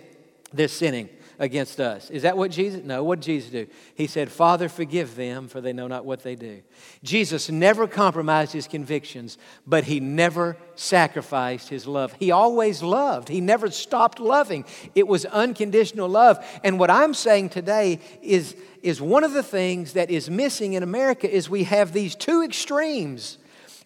[0.52, 1.10] they're sinning
[1.40, 2.10] against us.
[2.10, 2.84] Is that what Jesus?
[2.84, 3.68] No, what did Jesus do?
[3.96, 6.62] He said, Father, forgive them, for they know not what they do.
[7.04, 12.16] Jesus never compromised his convictions, but he never sacrificed his love.
[12.20, 14.66] He always loved, he never stopped loving.
[14.96, 16.44] It was unconditional love.
[16.64, 20.84] And what I'm saying today is, is one of the things that is missing in
[20.84, 23.38] America is we have these two extremes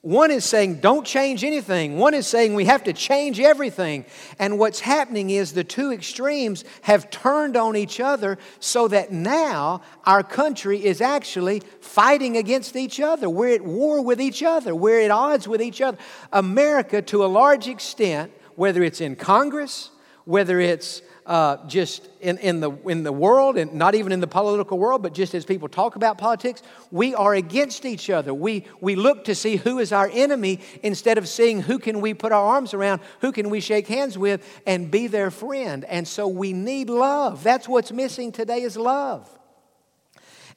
[0.01, 1.99] one is saying, don't change anything.
[1.99, 4.05] One is saying, we have to change everything.
[4.39, 9.81] And what's happening is the two extremes have turned on each other so that now
[10.03, 13.29] our country is actually fighting against each other.
[13.29, 14.73] We're at war with each other.
[14.73, 15.99] We're at odds with each other.
[16.33, 19.91] America, to a large extent, whether it's in Congress,
[20.25, 24.27] whether it's uh, just in, in, the, in the world, and not even in the
[24.27, 28.33] political world, but just as people talk about politics, we are against each other.
[28.33, 32.13] We, we look to see who is our enemy instead of seeing who can we
[32.13, 35.85] put our arms around, who can we shake hands with, and be their friend.
[35.85, 37.43] And so we need love.
[37.43, 39.29] That's what's missing today is love.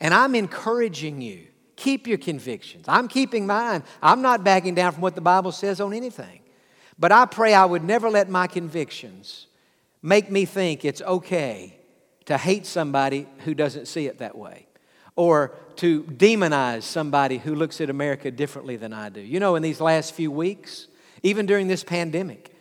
[0.00, 1.46] And I'm encouraging you,
[1.76, 2.86] keep your convictions.
[2.88, 3.82] I'm keeping mine.
[4.02, 6.40] I'm not backing down from what the Bible says on anything.
[6.98, 9.46] But I pray I would never let my convictions
[10.04, 11.74] make me think it's okay
[12.26, 14.66] to hate somebody who doesn't see it that way
[15.16, 19.20] or to demonize somebody who looks at America differently than I do.
[19.22, 20.88] You know, in these last few weeks,
[21.22, 22.54] even during this pandemic,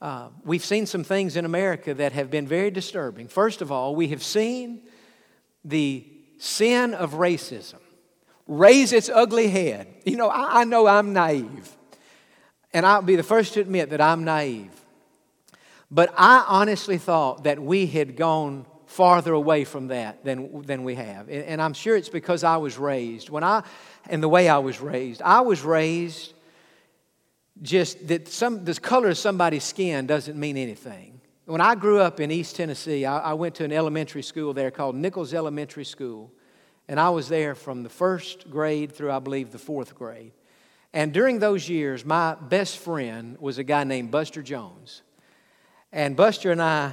[0.00, 3.26] uh, we've seen some things in America that have been very disturbing.
[3.26, 4.82] First of all, we have seen
[5.64, 6.06] the
[6.38, 7.80] sin of racism
[8.46, 9.88] raise its ugly head.
[10.04, 11.76] You know, I, I know I'm naive,
[12.72, 14.70] and I'll be the first to admit that I'm naive.
[15.90, 20.94] But I honestly thought that we had gone farther away from that than, than we
[20.94, 21.28] have.
[21.28, 23.30] And, and I'm sure it's because I was raised.
[23.30, 23.62] When I,
[24.08, 26.34] and the way I was raised, I was raised
[27.62, 31.20] just that some, the color of somebody's skin doesn't mean anything.
[31.46, 34.70] When I grew up in East Tennessee, I, I went to an elementary school there
[34.70, 36.32] called Nichols Elementary School.
[36.88, 40.32] And I was there from the first grade through, I believe, the fourth grade.
[40.92, 45.02] And during those years, my best friend was a guy named Buster Jones.
[45.96, 46.92] And Buster and I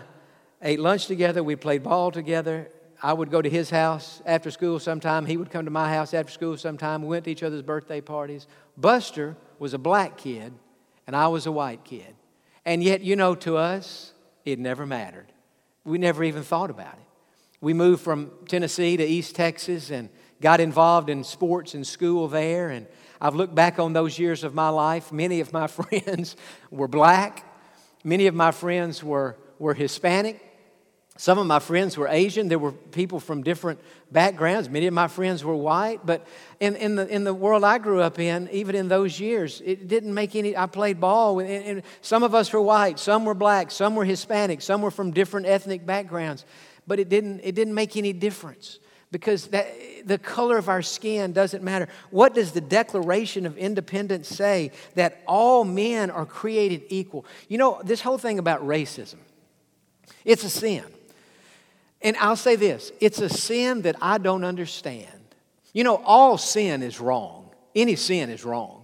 [0.62, 1.44] ate lunch together.
[1.44, 2.70] We played ball together.
[3.02, 5.26] I would go to his house after school sometime.
[5.26, 7.02] He would come to my house after school sometime.
[7.02, 8.48] We went to each other's birthday parties.
[8.78, 10.54] Buster was a black kid,
[11.06, 12.16] and I was a white kid.
[12.64, 14.14] And yet, you know, to us,
[14.46, 15.28] it never mattered.
[15.84, 17.06] We never even thought about it.
[17.60, 20.08] We moved from Tennessee to East Texas and
[20.40, 22.70] got involved in sports and school there.
[22.70, 22.88] And
[23.20, 25.12] I've looked back on those years of my life.
[25.12, 26.38] Many of my friends
[26.72, 27.50] were black.
[28.04, 30.42] Many of my friends were, were Hispanic.
[31.16, 32.48] Some of my friends were Asian.
[32.48, 33.80] There were people from different
[34.12, 34.68] backgrounds.
[34.68, 36.06] Many of my friends were white.
[36.06, 36.26] But
[36.60, 39.88] in, in, the, in the world I grew up in, even in those years, it
[39.88, 40.58] didn't make any.
[40.58, 44.06] I played ball, and, and some of us were white, some were black, some were
[44.06, 46.46] Hispanic, some were from different ethnic backgrounds.
[46.88, 48.80] But it didn't, it didn't make any difference
[49.14, 49.68] because that,
[50.06, 51.88] the color of our skin doesn't matter.
[52.10, 54.72] What does the Declaration of Independence say?
[54.96, 57.26] That all men are created equal.
[57.48, 59.20] You know, this whole thing about racism,
[60.26, 60.84] it's a sin.
[62.02, 65.08] And I'll say this it's a sin that I don't understand.
[65.74, 68.84] You know, all sin is wrong, any sin is wrong.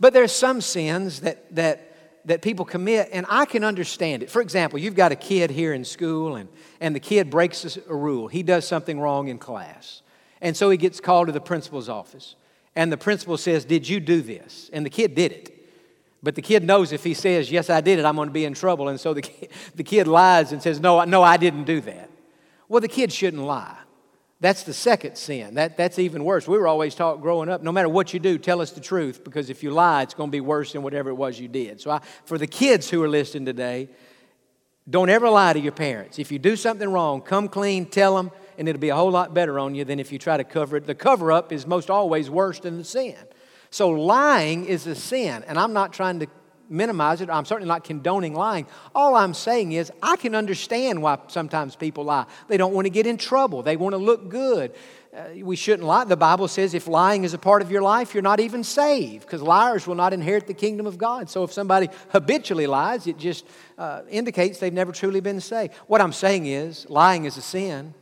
[0.00, 1.87] But there's some sins that, that
[2.28, 4.30] that people commit, and I can understand it.
[4.30, 7.94] For example, you've got a kid here in school, and, and the kid breaks a
[7.94, 8.28] rule.
[8.28, 10.02] He does something wrong in class.
[10.42, 12.36] And so he gets called to the principal's office.
[12.76, 14.68] And the principal says, Did you do this?
[14.74, 15.54] And the kid did it.
[16.22, 18.44] But the kid knows if he says, Yes, I did it, I'm going to be
[18.44, 18.88] in trouble.
[18.88, 22.10] And so the kid, the kid lies and says, No, no, I didn't do that.
[22.68, 23.78] Well, the kid shouldn't lie.
[24.40, 25.54] That's the second sin.
[25.54, 26.46] That, that's even worse.
[26.46, 29.24] We were always taught growing up no matter what you do, tell us the truth
[29.24, 31.80] because if you lie, it's going to be worse than whatever it was you did.
[31.80, 33.88] So, I, for the kids who are listening today,
[34.88, 36.18] don't ever lie to your parents.
[36.18, 39.34] If you do something wrong, come clean, tell them, and it'll be a whole lot
[39.34, 40.86] better on you than if you try to cover it.
[40.86, 43.16] The cover up is most always worse than the sin.
[43.70, 46.28] So, lying is a sin, and I'm not trying to
[46.68, 47.30] minimize it.
[47.30, 48.66] I'm certainly not condoning lying.
[48.94, 52.26] All I'm saying is I can understand why sometimes people lie.
[52.48, 54.74] They don't want to get in trouble, they want to look good.
[55.16, 56.04] Uh, we shouldn't lie.
[56.04, 59.24] The Bible says if lying is a part of your life, you're not even saved
[59.24, 61.30] because liars will not inherit the kingdom of God.
[61.30, 63.46] So if somebody habitually lies, it just
[63.78, 65.72] uh, indicates they've never truly been saved.
[65.86, 67.94] What I'm saying is lying is a sin,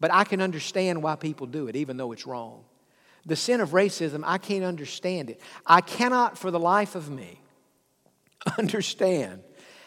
[0.00, 2.64] but I can understand why people do it, even though it's wrong.
[3.24, 5.40] The sin of racism, I can't understand it.
[5.64, 7.38] I cannot, for the life of me,
[8.58, 9.42] understand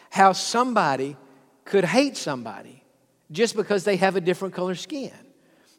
[0.10, 1.18] how somebody
[1.66, 2.84] could hate somebody
[3.32, 5.12] just because they have a different color skin,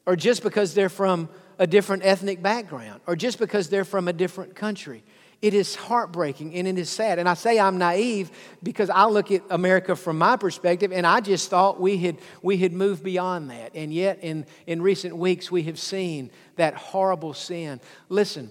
[0.04, 4.12] or just because they're from a different ethnic background, or just because they're from a
[4.12, 5.02] different country.
[5.42, 7.18] It is heartbreaking and it is sad.
[7.18, 8.30] And I say I'm naive
[8.62, 12.56] because I look at America from my perspective and I just thought we had, we
[12.56, 13.72] had moved beyond that.
[13.74, 17.80] And yet, in, in recent weeks, we have seen that horrible sin.
[18.08, 18.50] Listen,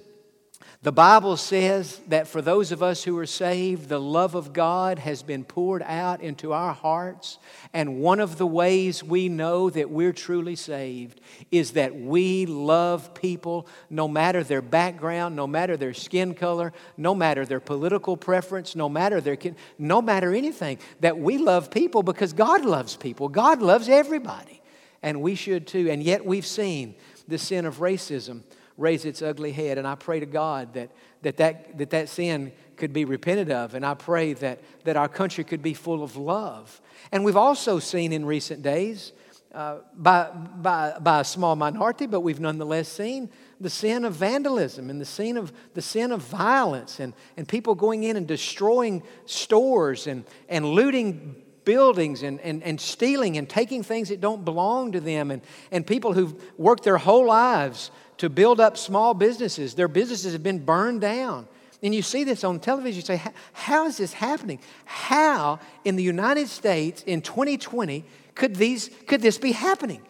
[0.86, 5.00] the Bible says that for those of us who are saved, the love of God
[5.00, 7.40] has been poured out into our hearts.
[7.74, 13.16] And one of the ways we know that we're truly saved is that we love
[13.16, 18.76] people no matter their background, no matter their skin color, no matter their political preference,
[18.76, 19.40] no matter their
[19.80, 20.78] no matter anything.
[21.00, 23.28] That we love people because God loves people.
[23.28, 24.62] God loves everybody.
[25.02, 25.90] And we should too.
[25.90, 26.94] And yet we've seen
[27.28, 28.44] the sin of racism
[28.78, 29.78] raise its ugly head.
[29.78, 30.90] And I pray to God that
[31.26, 33.74] that, that, that, that sin could be repented of.
[33.74, 36.80] And I pray that, that our country could be full of love.
[37.12, 39.12] And we've also seen in recent days,
[39.52, 44.92] uh, by, by, by a small minority, but we've nonetheless seen the sin of vandalism
[44.92, 49.02] and the sin of, the sin of violence and, and people going in and destroying
[49.26, 54.92] stores and, and looting buildings and, and, and stealing and taking things that don't belong
[54.92, 59.76] to them and, and people who've worked their whole lives to build up small businesses.
[59.76, 61.48] Their businesses have been burned down.
[61.84, 63.22] And you see this on television, you say,
[63.54, 64.60] How is this happening?
[64.86, 70.02] How in the United States in 2020 could, these, could this be happening?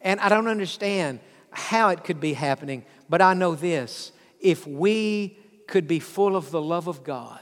[0.00, 1.20] And I don't understand
[1.50, 6.50] how it could be happening, but I know this if we could be full of
[6.50, 7.40] the love of God,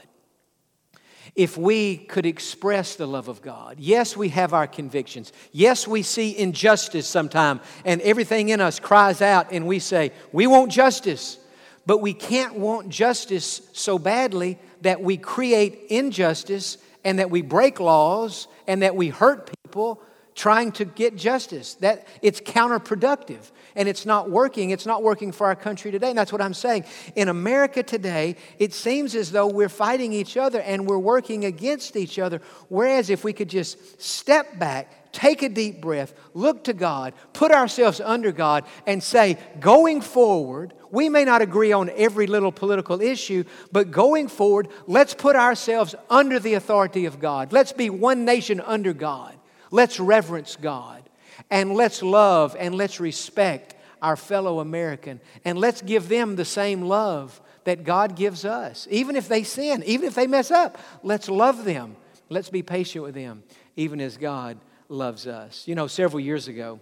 [1.39, 3.77] if we could express the love of God.
[3.79, 5.31] Yes, we have our convictions.
[5.53, 10.47] Yes, we see injustice sometime, and everything in us cries out, and we say, We
[10.47, 11.39] want justice.
[11.85, 17.79] But we can't want justice so badly that we create injustice and that we break
[17.79, 20.03] laws and that we hurt people
[20.39, 21.73] trying to get justice.
[21.75, 24.69] That it's counterproductive and it's not working.
[24.69, 26.09] It's not working for our country today.
[26.09, 26.85] And that's what I'm saying.
[27.15, 31.97] In America today, it seems as though we're fighting each other and we're working against
[31.97, 32.41] each other.
[32.69, 37.51] Whereas if we could just step back, take a deep breath, look to God, put
[37.51, 43.01] ourselves under God, and say, going forward, we may not agree on every little political
[43.01, 47.51] issue, but going forward, let's put ourselves under the authority of God.
[47.51, 49.35] Let's be one nation under God.
[49.71, 51.03] Let's reverence God
[51.49, 56.83] and let's love and let's respect our fellow American and let's give them the same
[56.83, 58.87] love that God gives us.
[58.89, 61.95] Even if they sin, even if they mess up, let's love them.
[62.29, 63.43] Let's be patient with them,
[63.75, 64.57] even as God
[64.87, 65.67] loves us.
[65.67, 66.79] You know, several years ago,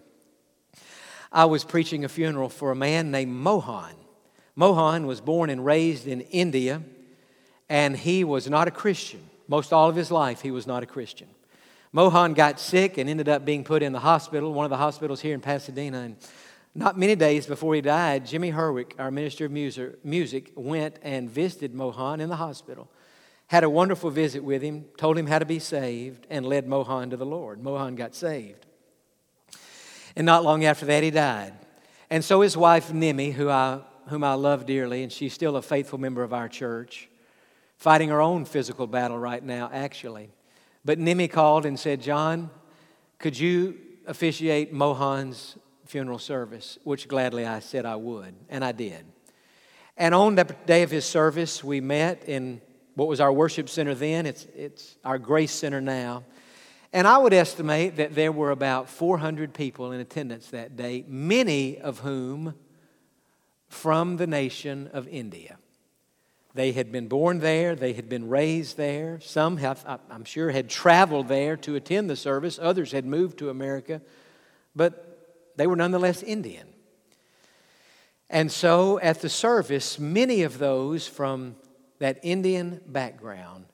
[1.31, 3.93] I was preaching a funeral for a man named Mohan.
[4.55, 6.81] Mohan was born and raised in India,
[7.69, 9.21] and he was not a Christian.
[9.47, 11.27] Most all of his life, he was not a Christian.
[11.97, 15.19] Mohan got sick and ended up being put in the hospital, one of the hospitals
[15.19, 16.01] here in Pasadena.
[16.01, 16.15] And
[16.75, 21.73] not many days before he died, Jimmy Herwick, our minister of music, went and visited
[21.73, 22.87] Mohan in the hospital.
[23.47, 27.09] Had a wonderful visit with him, told him how to be saved, and led Mohan
[27.09, 27.63] to the Lord.
[27.63, 28.67] Mohan got saved.
[30.15, 31.53] And not long after that, he died.
[32.11, 33.79] And so his wife, Nimi, who I,
[34.09, 37.09] whom I love dearly, and she's still a faithful member of our church,
[37.75, 40.29] fighting her own physical battle right now, actually.
[40.88, 42.49] But Nimi called and said, Jon,
[43.19, 46.79] could you officiate Mohan's funeral service?
[46.85, 49.05] Which gladly I said I would, and I did.
[49.97, 52.61] And on the day of his service, we met in
[52.95, 54.25] what was our worship center then.
[54.25, 56.23] It's, it's our grace center now.
[56.93, 61.79] And I would estimate that there were about 400 people in attendance that day, many
[61.79, 62.55] of whom
[63.67, 65.57] from the nation of India.
[66.57, 69.19] They had been born there, they had been raised there.
[69.19, 73.51] Some, have, I'm sure, had traveled there to attend the service, others had moved to
[73.51, 74.01] America,
[74.75, 76.67] but they were nonetheless Indian.
[78.27, 81.57] And so at the service, many of those from
[81.99, 83.65] that Indian background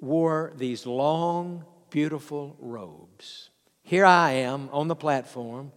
[0.00, 3.50] wore these long, beautiful robes.
[3.82, 5.72] Here I am on the platform,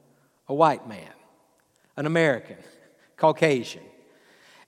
[0.47, 1.13] a white man,
[1.97, 2.57] an American,
[3.17, 3.81] Caucasian,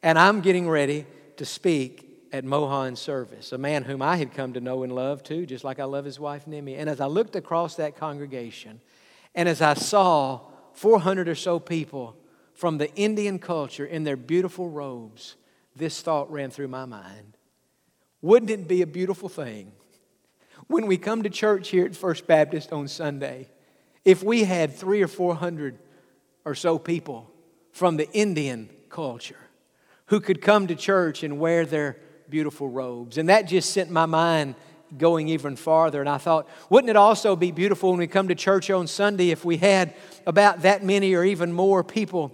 [0.02, 1.06] and I'm getting ready
[1.38, 5.24] to speak at Mohan's service, a man whom I had come to know and love
[5.24, 6.78] too, just like I love his wife Nimi.
[6.78, 8.82] And as I looked across that congregation,
[9.34, 10.42] and as I saw
[10.74, 12.16] 400 or so people
[12.54, 15.36] from the Indian culture in their beautiful robes,
[15.76, 17.38] this thought ran through my mind.
[18.22, 19.72] Wouldn't it be a beautiful thing
[20.68, 23.50] when we come to church here at First Baptist on Sunday
[24.04, 25.78] if we had three or four hundred
[26.46, 27.32] or so people
[27.72, 29.47] from the Indian culture?
[30.08, 31.98] Who could come to church and wear their
[32.30, 33.18] beautiful robes.
[33.18, 34.56] And that just sent my mind
[34.98, 36.00] going even farther.
[36.00, 39.32] And I thought, wouldn't it also be beautiful when we come to church on Sunday
[39.32, 39.94] if we had
[40.26, 42.32] about that many or even more people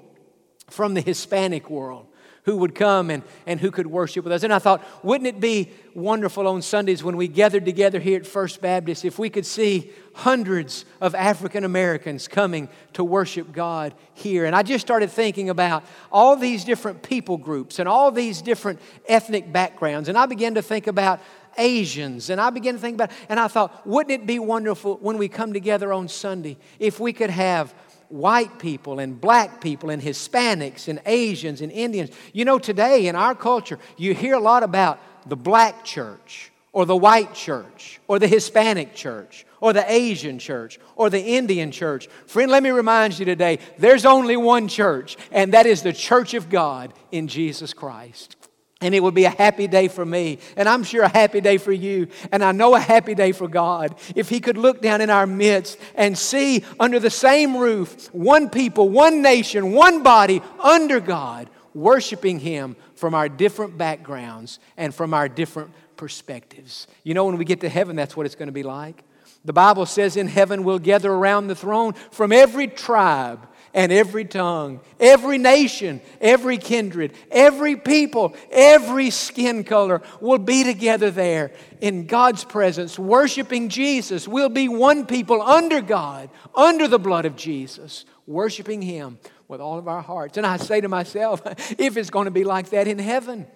[0.70, 2.08] from the Hispanic world?
[2.44, 4.44] Who would come and, and who could worship with us.
[4.44, 8.28] And I thought, wouldn't it be wonderful on Sundays when we gathered together here at
[8.28, 14.46] First Baptist if we could see hundreds of African Americans coming to worship God here?
[14.46, 18.80] And I just started thinking about all these different people groups and all these different
[19.08, 20.10] ethnic backgrounds.
[20.10, 21.22] And I began to think about
[21.58, 22.30] Asians.
[22.30, 25.28] And I began to think about, and I thought, wouldn't it be wonderful when we
[25.28, 27.74] come together on Sunday if we could have
[28.14, 32.12] white people and black people and Hispanics and Asians and Indians.
[32.32, 36.86] You know, today in our culture, you hear a lot about the black church or
[36.86, 42.08] the white church or the Hispanic church or the Asian church or the Indian church.
[42.28, 46.36] Friend, let me remind you today there's only one church, and that is the church
[46.36, 48.36] of God in Jesus Christ.
[48.84, 50.40] And it would be a happy day for me.
[50.58, 52.10] And I'm sure a happy day for you.
[52.34, 53.96] And I know a happy day for God.
[54.14, 58.50] If He could look down in our midst and see under the same roof one
[58.50, 65.14] people, one nation, one body under God, worshiping Him from our different backgrounds and from
[65.14, 66.88] our different perspectives.
[67.04, 69.02] You know, when we get to heaven, that's what it's going to be like.
[69.46, 74.26] The Bible says in heaven we'll gather around the throne from every tribe and every
[74.26, 81.52] tongue, every nation, every kindred, every people, every skin color will be together there
[81.82, 84.28] in God's presence, worshiping Jesus.
[84.28, 89.18] We'll be one people under God, under the blood of Jesus, worshiping Him
[89.48, 90.38] with all of our hearts.
[90.38, 91.42] And I say to myself,
[91.80, 93.48] if it's going to be like that in heaven,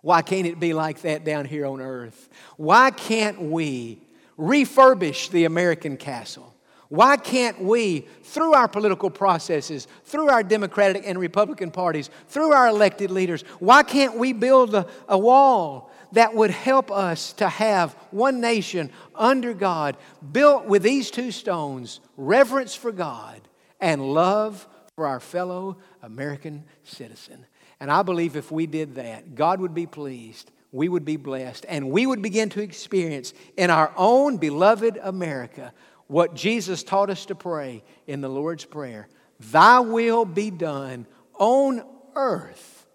[0.00, 2.28] why can't it be like that down here on earth?
[2.56, 4.00] Why can't we
[4.38, 6.54] refurbish the American castle?
[6.88, 12.68] Why can't we, through our political processes, through our Democratic and Republican parties, through our
[12.68, 17.92] elected leaders, why can't we build a, a, wall that would help us to have
[18.10, 19.98] one nation under God,
[20.32, 23.42] built with these two stones reverence for God
[23.80, 24.66] and love
[24.96, 27.44] for our fellow American citizen?
[27.80, 31.66] And I believe if we did that, God would be pleased, we would be blessed,
[31.68, 35.74] and we would begin to experience in our own beloved America
[36.08, 41.84] what Jesus taught us to pray in the Lord's Prayer Thy will be done on
[42.16, 42.86] earth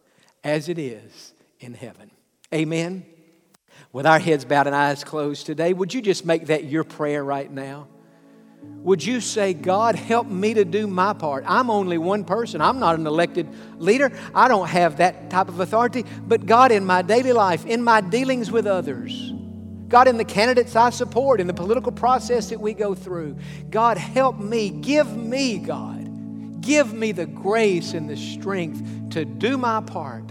[0.43, 2.11] as it is in heaven.
[2.53, 3.05] Amen.
[3.93, 7.23] With our heads bowed and eyes closed today, would you just make that your prayer
[7.23, 7.87] right now?
[8.83, 11.45] Would you say, God, help me to do my part?
[11.47, 12.59] I'm only one person.
[12.59, 13.47] I'm not an elected
[13.77, 14.11] leader.
[14.33, 16.05] I don't have that type of authority.
[16.25, 19.32] But God, in my daily life, in my dealings with others,
[19.93, 23.37] God, in the candidates I support, in the political process that we go through,
[23.69, 24.71] God, help me.
[24.71, 30.29] Give me, God, give me the grace and the strength to do my part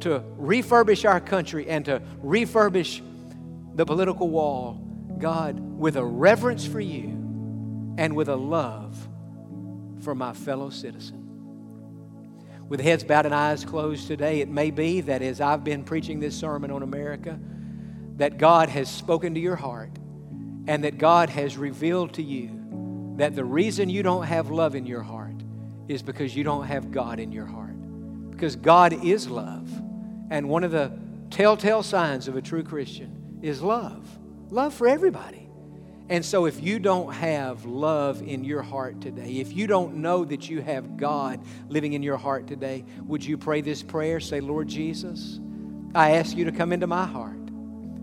[0.00, 3.00] to refurbish our country and to refurbish
[3.76, 4.84] the political wall,
[5.18, 7.10] God, with a reverence for you
[7.96, 9.08] and with a love
[10.00, 11.28] for my fellow citizen.
[12.68, 16.18] With heads bowed and eyes closed today, it may be that as I've been preaching
[16.18, 17.38] this sermon on America,
[18.20, 19.92] that God has spoken to your heart
[20.66, 24.84] and that God has revealed to you that the reason you don't have love in
[24.84, 25.42] your heart
[25.88, 27.76] is because you don't have God in your heart.
[28.30, 29.70] Because God is love.
[30.28, 30.92] And one of the
[31.30, 34.06] telltale signs of a true Christian is love
[34.50, 35.48] love for everybody.
[36.10, 40.26] And so, if you don't have love in your heart today, if you don't know
[40.26, 41.40] that you have God
[41.70, 44.20] living in your heart today, would you pray this prayer?
[44.20, 45.40] Say, Lord Jesus,
[45.94, 47.40] I ask you to come into my heart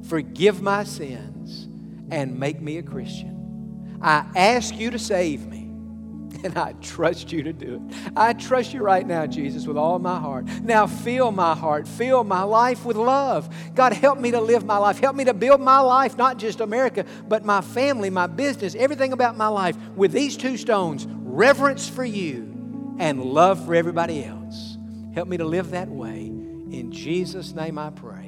[0.07, 1.67] forgive my sins,
[2.09, 3.99] and make me a Christian.
[4.01, 5.57] I ask you to save me,
[6.43, 8.11] and I trust you to do it.
[8.15, 10.45] I trust you right now, Jesus, with all my heart.
[10.63, 13.53] Now fill my heart, fill my life with love.
[13.75, 14.99] God, help me to live my life.
[14.99, 19.13] Help me to build my life, not just America, but my family, my business, everything
[19.13, 24.77] about my life with these two stones reverence for you and love for everybody else.
[25.13, 26.25] Help me to live that way.
[26.25, 28.26] In Jesus' name I pray.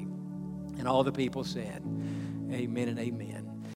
[0.80, 1.84] And all the people said,
[2.52, 3.39] Amen and amen.